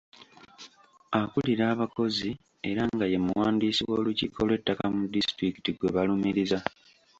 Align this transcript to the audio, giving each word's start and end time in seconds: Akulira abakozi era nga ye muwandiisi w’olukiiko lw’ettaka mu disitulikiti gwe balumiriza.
Akulira 1.19 1.65
abakozi 1.75 2.29
era 2.69 2.83
nga 2.93 3.05
ye 3.11 3.17
muwandiisi 3.25 3.81
w’olukiiko 3.89 4.39
lw’ettaka 4.47 4.83
mu 4.95 5.03
disitulikiti 5.15 5.69
gwe 5.73 5.89
balumiriza. 5.95 6.59